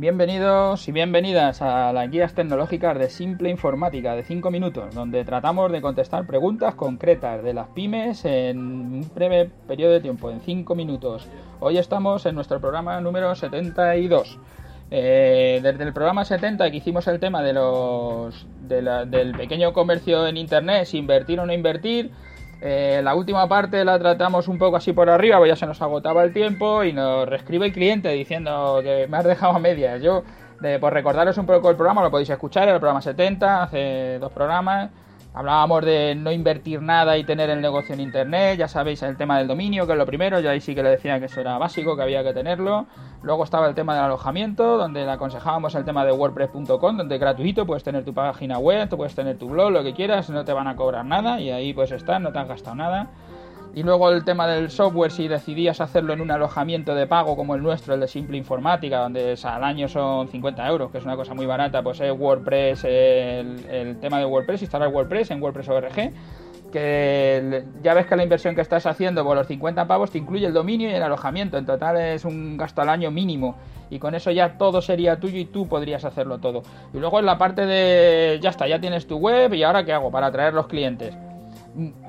Bienvenidos 0.00 0.88
y 0.88 0.92
bienvenidas 0.92 1.60
a 1.60 1.92
las 1.92 2.10
guías 2.10 2.32
tecnológicas 2.32 2.98
de 2.98 3.10
Simple 3.10 3.50
Informática 3.50 4.14
de 4.14 4.22
5 4.22 4.50
minutos, 4.50 4.94
donde 4.94 5.26
tratamos 5.26 5.70
de 5.70 5.82
contestar 5.82 6.26
preguntas 6.26 6.74
concretas 6.74 7.44
de 7.44 7.52
las 7.52 7.68
pymes 7.68 8.24
en 8.24 8.58
un 8.58 9.10
breve 9.14 9.50
periodo 9.68 9.92
de 9.92 10.00
tiempo, 10.00 10.30
en 10.30 10.40
5 10.40 10.74
minutos. 10.74 11.28
Hoy 11.60 11.76
estamos 11.76 12.24
en 12.24 12.34
nuestro 12.34 12.58
programa 12.62 12.98
número 13.02 13.34
72. 13.34 14.38
Eh, 14.90 15.60
desde 15.62 15.84
el 15.84 15.92
programa 15.92 16.24
70 16.24 16.70
que 16.70 16.78
hicimos 16.78 17.06
el 17.06 17.20
tema 17.20 17.42
de 17.42 17.52
los 17.52 18.46
del 18.66 19.32
pequeño 19.36 19.74
comercio 19.74 20.26
en 20.26 20.38
internet, 20.38 20.86
si 20.86 20.96
invertir 20.96 21.40
o 21.40 21.44
no 21.44 21.52
invertir, 21.52 22.10
eh, 22.60 23.00
la 23.02 23.14
última 23.14 23.48
parte 23.48 23.84
la 23.84 23.98
tratamos 23.98 24.48
un 24.48 24.58
poco 24.58 24.76
así 24.76 24.92
por 24.92 25.08
arriba, 25.08 25.38
pues 25.38 25.48
ya 25.48 25.56
se 25.56 25.66
nos 25.66 25.80
agotaba 25.80 26.22
el 26.24 26.32
tiempo 26.32 26.84
y 26.84 26.92
nos 26.92 27.28
reescribe 27.28 27.66
el 27.66 27.72
cliente 27.72 28.08
diciendo 28.10 28.80
que 28.82 29.06
me 29.08 29.16
has 29.16 29.24
dejado 29.24 29.54
a 29.54 29.58
medias. 29.58 30.02
Yo, 30.02 30.22
por 30.80 30.92
recordaros 30.92 31.38
un 31.38 31.46
poco 31.46 31.70
el 31.70 31.76
programa, 31.76 32.02
lo 32.02 32.10
podéis 32.10 32.30
escuchar, 32.30 32.64
era 32.64 32.74
el 32.74 32.80
programa 32.80 33.00
70, 33.00 33.62
hace 33.62 34.18
dos 34.18 34.30
programas. 34.32 34.90
Hablábamos 35.32 35.84
de 35.84 36.16
no 36.16 36.32
invertir 36.32 36.82
nada 36.82 37.16
y 37.16 37.22
tener 37.22 37.50
el 37.50 37.60
negocio 37.60 37.94
en 37.94 38.00
internet, 38.00 38.58
ya 38.58 38.66
sabéis 38.66 39.00
el 39.04 39.16
tema 39.16 39.38
del 39.38 39.46
dominio, 39.46 39.86
que 39.86 39.92
es 39.92 39.98
lo 39.98 40.04
primero, 40.04 40.40
ya 40.40 40.50
ahí 40.50 40.60
sí 40.60 40.74
que 40.74 40.82
le 40.82 40.90
decía 40.90 41.20
que 41.20 41.26
eso 41.26 41.40
era 41.40 41.56
básico, 41.56 41.94
que 41.96 42.02
había 42.02 42.24
que 42.24 42.32
tenerlo. 42.32 42.86
Luego 43.22 43.44
estaba 43.44 43.68
el 43.68 43.76
tema 43.76 43.94
del 43.94 44.04
alojamiento, 44.04 44.76
donde 44.76 45.04
le 45.04 45.10
aconsejábamos 45.12 45.76
el 45.76 45.84
tema 45.84 46.04
de 46.04 46.10
WordPress.com, 46.10 46.96
donde 46.96 47.14
es 47.14 47.20
gratuito, 47.20 47.64
puedes 47.64 47.84
tener 47.84 48.04
tu 48.04 48.12
página 48.12 48.58
web, 48.58 48.88
puedes 48.88 49.14
tener 49.14 49.38
tu 49.38 49.48
blog, 49.48 49.70
lo 49.70 49.84
que 49.84 49.94
quieras, 49.94 50.28
no 50.30 50.44
te 50.44 50.52
van 50.52 50.66
a 50.66 50.74
cobrar 50.74 51.04
nada 51.04 51.40
y 51.40 51.50
ahí 51.50 51.72
puedes 51.72 51.92
estar, 51.92 52.20
no 52.20 52.32
te 52.32 52.38
has 52.40 52.48
gastado 52.48 52.74
nada. 52.74 53.08
Y 53.72 53.84
luego 53.84 54.10
el 54.10 54.24
tema 54.24 54.48
del 54.48 54.68
software, 54.70 55.12
si 55.12 55.28
decidías 55.28 55.80
hacerlo 55.80 56.12
en 56.12 56.20
un 56.20 56.30
alojamiento 56.32 56.94
de 56.94 57.06
pago 57.06 57.36
como 57.36 57.54
el 57.54 57.62
nuestro, 57.62 57.94
el 57.94 58.00
de 58.00 58.08
Simple 58.08 58.36
Informática, 58.36 58.98
donde 58.98 59.38
al 59.44 59.62
año 59.64 59.86
son 59.86 60.26
50 60.26 60.66
euros, 60.66 60.90
que 60.90 60.98
es 60.98 61.04
una 61.04 61.14
cosa 61.14 61.34
muy 61.34 61.46
barata, 61.46 61.80
pues 61.82 62.00
es 62.00 62.10
WordPress, 62.10 62.84
el, 62.84 63.98
tema 64.00 64.18
de 64.18 64.24
WordPress, 64.24 64.62
instalar 64.62 64.88
WordPress 64.88 65.30
en 65.30 65.40
WordPress.org, 65.40 66.12
que 66.72 67.64
ya 67.82 67.94
ves 67.94 68.06
que 68.06 68.16
la 68.16 68.24
inversión 68.24 68.56
que 68.56 68.60
estás 68.60 68.86
haciendo 68.86 69.22
por 69.22 69.36
los 69.36 69.46
50 69.46 69.86
pavos 69.86 70.10
te 70.10 70.18
incluye 70.18 70.46
el 70.46 70.52
dominio 70.52 70.90
y 70.90 70.94
el 70.94 71.02
alojamiento, 71.02 71.56
en 71.56 71.64
total 71.64 71.96
es 71.96 72.24
un 72.24 72.56
gasto 72.56 72.82
al 72.82 72.88
año 72.88 73.12
mínimo 73.12 73.56
y 73.88 74.00
con 74.00 74.16
eso 74.16 74.32
ya 74.32 74.58
todo 74.58 74.80
sería 74.82 75.18
tuyo 75.20 75.38
y 75.38 75.44
tú 75.44 75.68
podrías 75.68 76.04
hacerlo 76.04 76.38
todo. 76.38 76.62
Y 76.92 76.98
luego 76.98 77.20
en 77.20 77.26
la 77.26 77.38
parte 77.38 77.66
de 77.66 78.40
ya 78.42 78.50
está, 78.50 78.66
ya 78.66 78.80
tienes 78.80 79.06
tu 79.06 79.16
web 79.18 79.54
y 79.54 79.62
ahora 79.62 79.84
qué 79.84 79.92
hago 79.92 80.10
para 80.10 80.26
atraer 80.26 80.54
los 80.54 80.66
clientes 80.66 81.16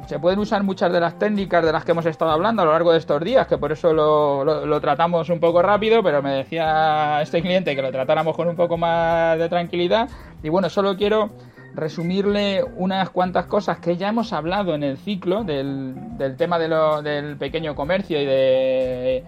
se 0.08 0.20
pueden 0.20 0.40
usar 0.40 0.64
muchas 0.64 0.92
de 0.92 1.00
las 1.00 1.18
técnicas 1.20 1.64
de 1.64 1.72
las 1.72 1.86
que 1.86 1.92
hemos 1.92 2.06
estado 2.06 2.32
hablando 2.32 2.62
a 2.62 2.66
lo 2.66 2.72
largo 2.72 2.92
de 2.92 2.98
estos 2.98 3.24
días, 3.24 3.48
que 3.48 3.58
por 3.58 3.72
eso 3.72 3.94
lo, 3.94 4.82
tratamos 4.82 5.30
un 5.30 5.40
poco 5.40 5.62
rápido, 5.62 6.02
pero 6.04 6.22
me 6.22 6.32
decía 6.32 7.22
este 7.22 7.42
cliente 7.42 7.76
que 7.76 7.82
lo 7.82 7.92
tratáramos 7.92 8.36
con 8.36 8.48
un 8.48 8.56
poco 8.56 8.78
más 8.78 9.38
de 9.38 9.50
tranquilidad. 9.50 10.10
Y 10.44 10.50
bueno, 10.50 10.70
solo 10.70 10.96
quiero 10.98 11.30
resumirle 11.74 12.64
unas 12.76 13.10
cuantas 13.12 13.46
cosas 13.46 13.80
que 13.80 13.96
ya 13.98 14.10
hemos 14.10 14.34
hablado 14.34 14.76
en 14.76 14.84
el 14.84 14.98
ciclo 14.98 15.44
del, 15.44 15.96
tema 16.38 16.60
del 16.60 17.38
pequeño 17.38 17.76
comercio 17.76 18.22
y 18.22 18.26
de 18.26 19.24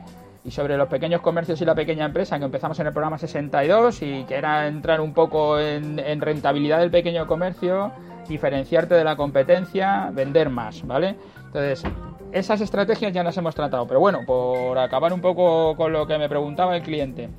y 0.45 0.51
sobre 0.51 0.77
los 0.77 0.87
pequeños 0.89 1.21
comercios 1.21 1.61
y 1.61 1.65
la 1.65 1.75
pequeña 1.75 2.05
empresa, 2.05 2.37
que 2.37 2.45
empezamos 2.45 2.79
en 2.79 2.87
el 2.87 2.93
programa 2.93 3.17
62 3.17 4.01
y 4.01 4.23
que 4.25 4.35
era 4.35 4.67
entrar 4.67 5.01
un 5.01 5.13
poco 5.13 5.59
en, 5.59 5.99
en 5.99 6.21
rentabilidad 6.21 6.79
del 6.79 6.91
pequeño 6.91 7.27
comercio 7.27 7.91
diferenciarte 8.27 8.95
de 8.95 9.03
la 9.03 9.15
competencia, 9.15 10.09
vender 10.13 10.49
más, 10.49 10.85
¿vale? 10.85 11.15
Entonces, 11.45 11.83
esas 12.31 12.61
estrategias 12.61 13.13
ya 13.13 13.23
las 13.23 13.37
hemos 13.37 13.55
tratado, 13.55 13.87
pero 13.87 13.99
bueno, 13.99 14.21
por 14.25 14.77
acabar 14.77 15.13
un 15.13 15.21
poco 15.21 15.75
con 15.75 15.93
lo 15.93 16.07
que 16.07 16.17
me 16.17 16.29
preguntaba 16.29 16.75
el 16.75 16.83
cliente, 16.83 17.29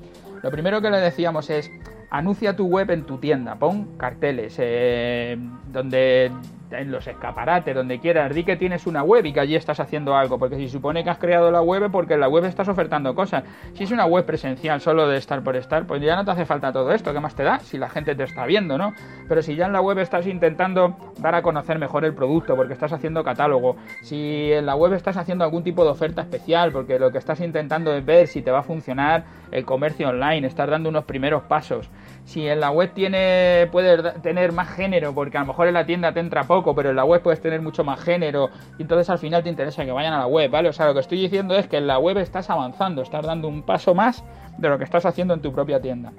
lo 0.41 0.51
primero 0.51 0.81
que 0.81 0.89
le 0.89 0.99
decíamos 0.99 1.49
es, 1.49 1.69
anuncia 2.09 2.55
tu 2.55 2.67
web 2.67 2.91
en 2.91 3.03
tu 3.03 3.17
tienda, 3.17 3.55
pon 3.55 3.97
carteles, 3.97 4.55
eh, 4.59 5.37
donde 5.71 6.31
en 6.75 6.91
los 6.91 7.07
escaparates, 7.07 7.73
donde 7.73 7.99
quieras, 7.99 8.33
di 8.33 8.43
que 8.43 8.55
tienes 8.55 8.85
una 8.87 9.03
web 9.03 9.25
y 9.25 9.33
que 9.33 9.39
allí 9.39 9.55
estás 9.55 9.79
haciendo 9.79 10.15
algo, 10.15 10.37
porque 10.37 10.57
si 10.57 10.69
supone 10.69 11.03
que 11.03 11.09
has 11.09 11.17
creado 11.17 11.51
la 11.51 11.61
web, 11.61 11.89
porque 11.91 12.15
en 12.15 12.19
la 12.19 12.27
web 12.27 12.45
estás 12.45 12.67
ofertando 12.67 13.15
cosas. 13.15 13.43
Si 13.73 13.83
es 13.83 13.91
una 13.91 14.05
web 14.05 14.25
presencial 14.25 14.81
solo 14.81 15.07
de 15.07 15.17
estar 15.17 15.43
por 15.43 15.55
estar, 15.55 15.85
pues 15.85 16.01
ya 16.01 16.15
no 16.15 16.25
te 16.25 16.31
hace 16.31 16.45
falta 16.45 16.71
todo 16.71 16.91
esto, 16.91 17.13
¿qué 17.13 17.19
más 17.19 17.35
te 17.35 17.43
da? 17.43 17.59
Si 17.59 17.77
la 17.77 17.89
gente 17.89 18.15
te 18.15 18.23
está 18.23 18.45
viendo, 18.45 18.77
¿no? 18.77 18.93
Pero 19.27 19.41
si 19.41 19.55
ya 19.55 19.65
en 19.65 19.73
la 19.73 19.81
web 19.81 19.99
estás 19.99 20.27
intentando 20.27 20.95
dar 21.19 21.35
a 21.35 21.41
conocer 21.41 21.79
mejor 21.79 22.05
el 22.05 22.13
producto, 22.13 22.55
porque 22.55 22.73
estás 22.73 22.93
haciendo 22.93 23.23
catálogo, 23.23 23.75
si 24.01 24.51
en 24.51 24.65
la 24.65 24.75
web 24.75 24.93
estás 24.93 25.17
haciendo 25.17 25.43
algún 25.43 25.63
tipo 25.63 25.83
de 25.83 25.91
oferta 25.91 26.21
especial, 26.21 26.71
porque 26.71 26.99
lo 26.99 27.11
que 27.11 27.17
estás 27.17 27.39
intentando 27.39 27.93
es 27.93 28.05
ver 28.05 28.27
si 28.27 28.41
te 28.41 28.51
va 28.51 28.59
a 28.59 28.63
funcionar 28.63 29.23
el 29.51 29.65
comercio 29.65 30.09
online, 30.09 30.47
estás 30.47 30.69
dando 30.69 30.89
unos 30.89 31.05
primeros 31.05 31.43
pasos. 31.43 31.89
Si 32.25 32.47
en 32.47 32.59
la 32.59 32.71
web 32.71 32.91
tiene, 32.93 33.69
puedes 33.71 34.21
tener 34.21 34.51
más 34.51 34.69
género, 34.69 35.13
porque 35.13 35.37
a 35.37 35.41
lo 35.41 35.47
mejor 35.47 35.67
en 35.67 35.75
la 35.75 35.85
tienda 35.85 36.11
te 36.11 36.19
entra 36.19 36.43
poco, 36.43 36.73
pero 36.75 36.89
en 36.89 36.95
la 36.95 37.05
web 37.05 37.21
puedes 37.21 37.39
tener 37.39 37.61
mucho 37.61 37.83
más 37.83 37.99
género, 38.01 38.49
y 38.77 38.81
entonces 38.81 39.09
al 39.11 39.19
final 39.19 39.43
te 39.43 39.49
interesa 39.49 39.85
que 39.85 39.91
vayan 39.91 40.13
a 40.13 40.19
la 40.19 40.27
web, 40.27 40.49
¿vale? 40.49 40.69
O 40.69 40.73
sea, 40.73 40.87
lo 40.87 40.95
que 40.95 41.01
estoy 41.01 41.19
diciendo 41.19 41.55
es 41.55 41.67
que 41.67 41.77
en 41.77 41.85
la 41.85 41.99
web 41.99 42.17
estás 42.17 42.49
avanzando, 42.49 43.03
estás 43.03 43.25
dando 43.25 43.47
un 43.47 43.61
paso 43.61 43.93
más 43.93 44.23
de 44.57 44.69
lo 44.69 44.77
que 44.77 44.83
estás 44.83 45.05
haciendo 45.05 45.35
en 45.35 45.41
tu 45.41 45.53
propia 45.53 45.79
tienda. 45.79 46.11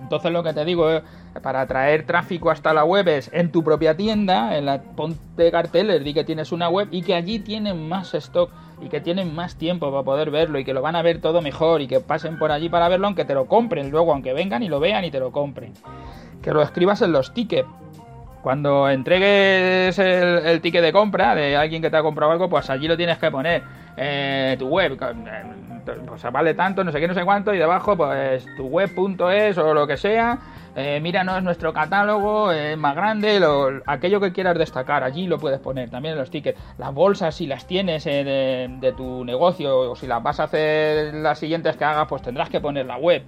Entonces 0.00 0.32
lo 0.32 0.42
que 0.42 0.52
te 0.52 0.64
digo 0.64 0.90
es, 0.90 1.02
para 1.42 1.60
atraer 1.60 2.04
tráfico 2.04 2.50
hasta 2.50 2.72
la 2.74 2.84
web 2.84 3.06
es 3.08 3.30
en 3.32 3.52
tu 3.52 3.62
propia 3.62 3.96
tienda, 3.96 4.56
en 4.56 4.66
la 4.66 4.82
ponte 4.82 5.50
carteles, 5.50 6.02
di 6.04 6.14
que 6.14 6.24
tienes 6.24 6.52
una 6.52 6.68
web 6.68 6.88
y 6.90 7.02
que 7.02 7.14
allí 7.14 7.38
tienen 7.38 7.88
más 7.88 8.14
stock 8.14 8.50
y 8.82 8.88
que 8.88 9.00
tienen 9.00 9.34
más 9.34 9.56
tiempo 9.56 9.90
para 9.90 10.02
poder 10.02 10.30
verlo 10.30 10.58
y 10.58 10.64
que 10.64 10.72
lo 10.72 10.82
van 10.82 10.96
a 10.96 11.02
ver 11.02 11.20
todo 11.20 11.42
mejor 11.42 11.82
y 11.82 11.86
que 11.86 12.00
pasen 12.00 12.38
por 12.38 12.50
allí 12.50 12.68
para 12.68 12.88
verlo 12.88 13.06
aunque 13.06 13.24
te 13.24 13.34
lo 13.34 13.46
compren 13.46 13.90
luego, 13.90 14.12
aunque 14.12 14.32
vengan 14.32 14.62
y 14.62 14.68
lo 14.68 14.80
vean 14.80 15.04
y 15.04 15.10
te 15.10 15.20
lo 15.20 15.30
compren. 15.30 15.72
Que 16.42 16.52
lo 16.52 16.62
escribas 16.62 17.02
en 17.02 17.12
los 17.12 17.34
tickets. 17.34 17.68
Cuando 18.42 18.88
entregues 18.88 19.98
el, 19.98 20.60
ticket 20.62 20.82
de 20.82 20.92
compra 20.92 21.34
de 21.34 21.56
alguien 21.56 21.82
que 21.82 21.90
te 21.90 21.96
ha 21.98 22.02
comprado 22.02 22.32
algo, 22.32 22.48
pues 22.48 22.70
allí 22.70 22.88
lo 22.88 22.96
tienes 22.96 23.18
que 23.18 23.30
poner. 23.30 23.62
Eh, 23.98 24.56
tu 24.58 24.66
web, 24.68 24.96
eh, 25.86 26.00
pues 26.06 26.22
vale 26.32 26.54
tanto, 26.54 26.84
no 26.84 26.92
sé 26.92 27.00
qué, 27.00 27.08
no 27.08 27.14
sé 27.14 27.24
cuánto, 27.24 27.54
y 27.54 27.58
debajo, 27.58 27.96
pues 27.96 28.46
tu 28.56 28.66
web.es 28.66 29.58
o 29.58 29.74
lo 29.74 29.86
que 29.86 29.96
sea, 29.96 30.38
eh, 30.76 31.00
míranos 31.00 31.42
nuestro 31.42 31.72
catálogo 31.72 32.52
es 32.52 32.78
más 32.78 32.94
grande, 32.94 33.40
aquello 33.86 34.20
que 34.20 34.32
quieras 34.32 34.56
destacar, 34.56 35.02
allí 35.02 35.26
lo 35.26 35.38
puedes 35.38 35.58
poner 35.58 35.90
también 35.90 36.16
los 36.16 36.30
tickets. 36.30 36.58
Las 36.78 36.94
bolsas, 36.94 37.34
si 37.34 37.46
las 37.46 37.66
tienes 37.66 38.06
eh, 38.06 38.68
de, 38.80 38.92
tu 38.92 39.24
negocio 39.24 39.90
o 39.90 39.96
si 39.96 40.06
las 40.06 40.22
vas 40.22 40.38
a 40.38 40.44
hacer 40.44 41.14
las 41.14 41.38
siguientes 41.38 41.76
que 41.76 41.84
hagas, 41.84 42.06
pues 42.08 42.22
tendrás 42.22 42.48
que 42.48 42.60
poner 42.60 42.86
la 42.86 42.98
web. 42.98 43.22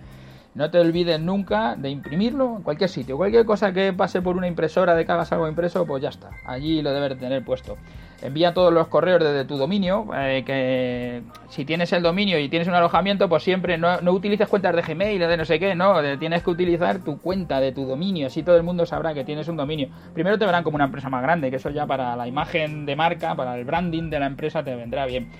No 0.54 0.70
te 0.70 0.78
olvides 0.78 1.20
nunca 1.20 1.76
de 1.76 1.90
imprimirlo 1.90 2.56
en 2.56 2.62
cualquier 2.62 2.90
sitio. 2.90 3.16
Cualquier 3.16 3.46
cosa 3.46 3.72
que 3.72 3.92
pase 3.92 4.20
por 4.20 4.36
una 4.36 4.46
impresora 4.46 4.94
de 4.94 5.06
que 5.06 5.12
hagas 5.12 5.32
algo 5.32 5.48
impreso, 5.48 5.86
pues 5.86 6.02
ya 6.02 6.10
está. 6.10 6.30
Allí 6.44 6.82
lo 6.82 6.92
debes 6.92 7.18
tener 7.18 7.44
puesto 7.44 7.76
envía 8.22 8.54
todos 8.54 8.72
los 8.72 8.86
correos 8.88 9.22
desde 9.22 9.44
tu 9.44 9.56
dominio, 9.56 10.06
eh, 10.16 10.44
que 10.46 11.22
si 11.48 11.64
tienes 11.64 11.92
el 11.92 12.02
dominio 12.02 12.38
y 12.38 12.48
tienes 12.48 12.68
un 12.68 12.74
alojamiento, 12.74 13.28
pues 13.28 13.42
siempre 13.42 13.76
no, 13.76 14.00
no, 14.00 14.12
utilices 14.12 14.48
cuentas 14.48 14.74
de 14.74 14.82
Gmail 14.82 15.22
o 15.22 15.28
de 15.28 15.36
no 15.36 15.44
sé 15.44 15.58
qué, 15.58 15.74
no, 15.74 16.00
tienes 16.18 16.42
que 16.42 16.50
utilizar 16.50 17.00
tu 17.00 17.18
cuenta 17.18 17.60
de 17.60 17.72
tu 17.72 17.84
dominio, 17.84 18.28
así 18.28 18.42
todo 18.42 18.56
el 18.56 18.62
mundo 18.62 18.86
sabrá 18.86 19.12
que 19.12 19.24
tienes 19.24 19.48
un 19.48 19.56
dominio. 19.56 19.88
Primero 20.14 20.38
te 20.38 20.46
verán 20.46 20.62
como 20.62 20.76
una 20.76 20.84
empresa 20.84 21.10
más 21.10 21.22
grande, 21.22 21.50
que 21.50 21.56
eso 21.56 21.70
ya 21.70 21.86
para 21.86 22.16
la 22.16 22.28
imagen 22.28 22.86
de 22.86 22.96
marca, 22.96 23.34
para 23.34 23.58
el 23.58 23.64
branding 23.64 24.08
de 24.08 24.20
la 24.20 24.26
empresa 24.26 24.62
te 24.62 24.74
vendrá 24.74 25.04
bien. 25.06 25.30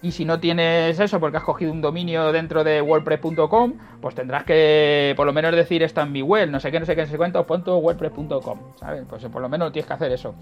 Y 0.00 0.12
si 0.12 0.24
no 0.24 0.38
tienes 0.38 1.00
eso 1.00 1.18
porque 1.18 1.38
has 1.38 1.42
cogido 1.42 1.72
un 1.72 1.80
dominio 1.80 2.30
dentro 2.30 2.62
de 2.62 2.80
WordPress.com, 2.80 3.74
pues 4.00 4.14
tendrás 4.14 4.44
que 4.44 5.12
por 5.16 5.26
lo 5.26 5.32
menos 5.32 5.52
decir 5.52 5.82
está 5.82 6.02
en 6.02 6.12
mi 6.12 6.22
web, 6.22 6.48
no 6.50 6.60
sé 6.60 6.70
qué, 6.70 6.78
no 6.78 6.86
sé 6.86 6.94
qué, 6.94 7.02
no 7.02 7.08
sé 7.08 7.16
cuánto, 7.16 7.44
punto 7.46 7.78
WordPress.com, 7.78 8.60
¿sabes? 8.76 9.04
Pues 9.08 9.24
por 9.26 9.42
lo 9.42 9.48
menos 9.48 9.72
tienes 9.72 9.88
que 9.88 9.94
hacer 9.94 10.12
eso 10.12 10.34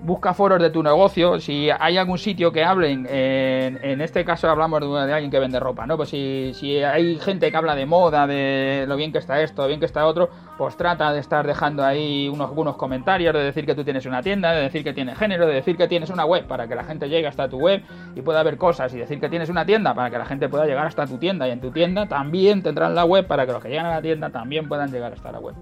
busca 0.00 0.34
foros 0.34 0.60
de 0.60 0.70
tu 0.70 0.82
negocio. 0.82 1.40
Si 1.40 1.68
hay 1.70 1.96
algún 1.96 2.18
sitio 2.18 2.52
que 2.52 2.64
hablen, 2.64 3.06
en, 3.10 4.00
este 4.00 4.24
caso 4.24 4.48
hablamos 4.48 4.80
de, 4.80 5.12
alguien 5.12 5.30
que 5.30 5.38
vende 5.38 5.58
ropa, 5.60 5.86
¿no? 5.86 5.96
Pues 5.96 6.10
si, 6.10 6.52
si, 6.54 6.82
hay 6.82 7.18
gente 7.18 7.50
que 7.50 7.56
habla 7.56 7.74
de 7.74 7.86
moda, 7.86 8.26
de 8.26 8.84
lo 8.86 8.96
bien 8.96 9.12
que 9.12 9.18
está 9.18 9.40
esto, 9.40 9.62
lo 9.62 9.68
bien 9.68 9.80
que 9.80 9.86
está 9.86 10.06
otro, 10.06 10.30
pues 10.56 10.76
trata 10.76 11.12
de 11.12 11.20
estar 11.20 11.46
dejando 11.46 11.84
ahí 11.84 12.28
unos 12.28 12.54
buenos 12.54 12.76
comentarios, 12.76 13.34
de 13.34 13.42
decir 13.42 13.66
que 13.66 13.74
tú 13.74 13.84
tienes 13.84 14.06
una 14.06 14.22
tienda, 14.22 14.52
de 14.52 14.62
decir 14.62 14.84
que 14.84 14.92
tienes 14.92 15.18
género, 15.18 15.46
de 15.46 15.54
decir 15.54 15.76
que 15.76 15.88
tienes 15.88 16.10
una 16.10 16.24
web 16.24 16.46
para 16.46 16.68
que 16.68 16.74
la 16.74 16.84
gente 16.84 17.08
llegue 17.08 17.26
hasta 17.26 17.48
tu 17.48 17.58
web 17.58 17.82
y 18.14 18.22
pueda 18.22 18.42
ver 18.42 18.56
cosas, 18.56 18.92
y 18.94 18.98
decir 18.98 19.20
que 19.20 19.28
tienes 19.28 19.48
una 19.48 19.66
tienda 19.66 19.94
para 19.94 20.10
que 20.10 20.18
la 20.18 20.26
gente 20.26 20.48
pueda 20.48 20.66
llegar 20.66 20.86
hasta 20.86 21.06
tu 21.06 21.18
tienda, 21.18 21.48
y 21.48 21.50
en 21.50 21.60
tu 21.60 21.70
tienda 21.70 22.06
también 22.06 22.62
tendrán 22.62 22.94
la 22.94 23.04
web 23.04 23.26
para 23.26 23.46
que 23.46 23.52
los 23.52 23.62
que 23.62 23.68
llegan 23.68 23.86
a 23.86 23.96
la 23.96 24.02
tienda 24.02 24.30
también 24.30 24.68
puedan 24.68 24.90
llegar 24.90 25.12
hasta 25.12 25.32
la 25.32 25.40
web. 25.40 25.54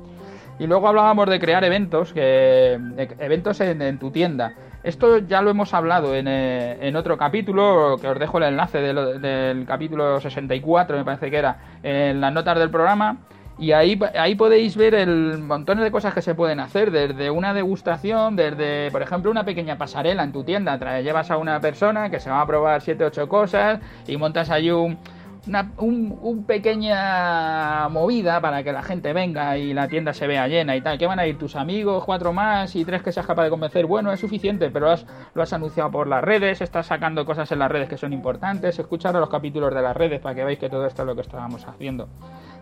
Y 0.59 0.67
luego 0.67 0.89
hablábamos 0.89 1.29
de 1.29 1.39
crear 1.39 1.65
eventos, 1.65 2.13
que, 2.13 2.79
eventos 3.19 3.61
en, 3.61 3.99
tu 3.99 4.11
tienda. 4.11 4.55
Esto 4.83 5.19
ya 5.19 5.43
lo 5.43 5.51
hemos 5.51 5.75
hablado 5.75 6.15
en, 6.15 6.27
eh, 6.29 6.93
otro 6.97 7.19
capítulo, 7.19 7.99
que 8.01 8.09
os 8.09 8.19
dejo 8.19 8.39
el 8.39 8.45
enlace 8.45 8.79
del 8.79 9.67
capítulo 9.67 10.21
64, 10.21 10.97
me 10.97 11.05
parece 11.05 11.31
que 11.31 11.37
era, 11.37 11.59
en 11.83 12.21
las 12.21 12.33
notas 12.33 12.59
del 12.59 12.71
programa. 12.71 13.19
Y 13.59 13.73
ahí, 13.73 13.99
ahí 14.19 14.35
podéis 14.35 14.77
ver 14.77 14.95
el 14.95 15.39
montón 15.39 15.81
de 15.81 15.91
cosas 15.91 16.13
que 16.13 16.21
se 16.21 16.35
pueden 16.35 16.61
hacer, 16.61 16.91
desde 16.91 17.31
una 17.31 17.55
degustación, 17.55 18.37
desde, 18.37 18.91
por 18.91 19.01
ejemplo, 19.01 19.31
una 19.31 19.45
pequeña 19.45 19.79
pasarela 19.79 20.23
en 20.23 20.33
tu 20.33 20.45
tienda. 20.45 20.79
llevas 21.01 21.31
a 21.31 21.39
una 21.39 21.59
persona 21.61 22.11
que 22.11 22.21
se 22.21 22.29
va 22.31 22.43
a 22.43 22.47
probar 22.47 22.83
7 22.83 23.05
8 23.05 23.29
cosas 23.29 23.81
y 24.07 24.19
montas 24.19 24.51
ahí 24.51 24.71
un, 24.71 24.99
una 25.47 25.73
un, 25.79 26.45
pequeña 26.47 27.89
movida 27.89 28.41
para 28.41 28.63
que 28.63 28.73
la 28.73 28.83
gente 28.83 29.13
venga 29.13 29.57
y 29.57 29.75
la 29.75 29.89
tienda 29.89 30.13
se 30.13 30.27
vea 30.27 30.49
llena 30.49 30.77
y 30.77 30.81
tal. 30.81 30.99
¿Qué 30.99 31.07
van 31.07 31.19
a 31.19 31.27
ir 31.27 31.39
tus 31.39 31.57
amigos, 31.57 32.05
cuatro 32.05 32.33
más 32.33 32.75
y 32.77 32.85
tres 32.85 33.03
que 33.03 33.13
seas 33.13 33.27
capaz 33.27 33.45
de 33.45 33.51
convencer? 33.51 33.87
Bueno, 33.87 34.13
es 34.13 34.21
suficiente, 34.21 34.71
pero 34.71 34.95
lo 35.35 35.43
has 35.43 35.53
anunciado 35.53 35.91
por 35.91 36.07
las 36.07 36.23
redes, 36.23 36.61
estás 36.61 36.87
sacando 36.87 37.25
cosas 37.25 37.51
en 37.53 37.59
las 37.59 37.71
redes 37.71 37.89
que 37.89 37.97
son 37.97 38.13
importantes, 38.13 38.79
escuchar 38.79 39.15
los 39.15 39.29
capítulos 39.29 39.75
de 39.75 39.83
las 39.83 39.97
redes 39.97 40.21
para 40.21 40.35
que 40.35 40.45
veáis 40.45 40.59
que 40.59 40.69
todo 40.69 40.87
esto 40.87 41.03
es 41.03 41.07
lo 41.07 41.15
que 41.15 41.23
estábamos 41.23 41.67
haciendo. 41.67 42.09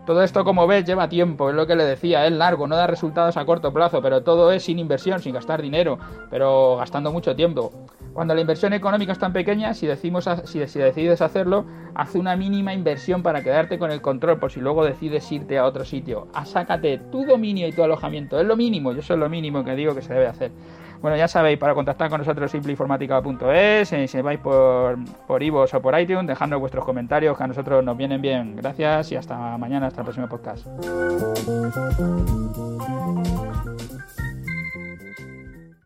Todo 0.07 0.23
esto, 0.23 0.45
como 0.45 0.67
ves, 0.67 0.85
lleva 0.85 1.09
tiempo, 1.09 1.49
es 1.49 1.57
lo 1.57 1.67
que 1.67 1.77
le 1.77 1.85
decía, 1.85 2.27
es 2.27 2.33
largo, 2.33 2.67
no 2.67 2.77
da 2.77 2.87
resultados 2.87 3.39
a 3.39 3.47
corto 3.47 3.73
plazo, 3.73 4.03
pero 4.03 4.23
todo 4.23 4.53
es 4.53 4.63
sin 4.63 4.79
inversión, 4.79 5.21
sin 5.21 5.33
gastar 5.33 5.63
dinero, 5.63 5.99
pero 6.31 6.77
gastando 6.77 7.11
mucho 7.11 7.35
tiempo. 7.35 7.73
Cuando 8.15 8.33
la 8.33 8.41
inversión 8.41 8.73
económica 8.73 9.13
es 9.13 9.19
tan 9.19 9.33
pequeña, 9.33 9.75
si, 9.75 9.89
decides 9.89 11.21
hacerlo, 11.21 11.67
haz 11.97 12.15
una 12.15 12.37
mínima 12.37 12.73
inversión 12.73 13.25
para 13.25 13.43
quedarte 13.43 13.77
con 13.77 13.91
el 13.91 14.01
control, 14.01 14.39
por 14.39 14.53
si 14.53 14.61
luego 14.61 14.85
decides 14.85 15.31
irte 15.33 15.59
a 15.59 15.65
otro 15.65 15.85
sitio. 15.85 16.29
Sácate 16.45 16.99
tu 17.11 17.27
dominio 17.27 17.67
y 17.67 17.73
tu 17.73 17.83
alojamiento, 17.83 18.39
es 18.39 18.47
lo 18.47 18.57
mínimo, 18.57 18.93
yo 18.93 19.01
eso 19.01 19.15
es 19.15 19.21
lo 19.21 19.29
mínimo 19.29 19.65
que 19.65 19.75
digo 19.75 19.97
que 19.97 20.03
se 20.03 20.15
debe 20.15 20.29
hacer. 20.29 20.53
Bueno, 21.03 21.17
ya 21.19 21.27
sabéis, 21.29 21.59
para 21.59 21.75
contactar 21.75 22.09
con 22.09 22.19
nosotros 22.19 22.51
simpleinformática.es, 22.51 23.93
eh, 23.93 24.09
si 24.09 24.21
vais 24.23 24.39
por, 24.39 24.97
por 25.27 25.43
iVoox 25.43 25.75
o 25.75 25.83
por 25.83 25.99
iTunes, 26.01 26.27
dejadnos 26.27 26.61
vuestros 26.61 26.85
comentarios 26.85 27.37
que 27.37 27.45
a 27.45 27.47
nosotros 27.49 27.85
nos 27.85 27.97
vienen 27.97 28.23
bien. 28.23 28.57
Gracias 28.57 29.13
y 29.13 29.17
hasta 29.17 29.59
mañana, 29.59 29.89
hasta 29.89 30.01
el 30.01 30.05
próximo 30.05 30.29
podcast. 30.29 30.67